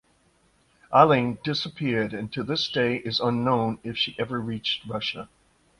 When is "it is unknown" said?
2.95-3.77